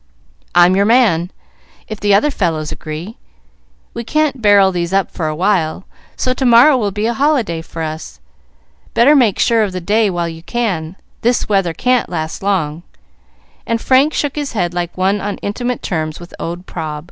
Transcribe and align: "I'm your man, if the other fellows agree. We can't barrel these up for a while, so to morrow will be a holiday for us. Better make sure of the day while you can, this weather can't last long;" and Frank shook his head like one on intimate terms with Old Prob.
"I'm 0.55 0.75
your 0.75 0.87
man, 0.87 1.29
if 1.87 1.99
the 1.99 2.11
other 2.11 2.31
fellows 2.31 2.71
agree. 2.71 3.19
We 3.93 4.03
can't 4.03 4.41
barrel 4.41 4.71
these 4.71 4.93
up 4.93 5.11
for 5.11 5.27
a 5.27 5.35
while, 5.35 5.85
so 6.15 6.33
to 6.33 6.43
morrow 6.43 6.75
will 6.75 6.89
be 6.89 7.05
a 7.05 7.13
holiday 7.13 7.61
for 7.61 7.83
us. 7.83 8.19
Better 8.95 9.15
make 9.15 9.37
sure 9.37 9.61
of 9.61 9.73
the 9.73 9.79
day 9.79 10.09
while 10.09 10.27
you 10.27 10.41
can, 10.41 10.95
this 11.21 11.47
weather 11.47 11.75
can't 11.75 12.09
last 12.09 12.41
long;" 12.41 12.81
and 13.67 13.79
Frank 13.79 14.15
shook 14.15 14.35
his 14.35 14.53
head 14.53 14.73
like 14.73 14.97
one 14.97 15.21
on 15.21 15.37
intimate 15.43 15.83
terms 15.83 16.19
with 16.19 16.33
Old 16.39 16.65
Prob. 16.65 16.99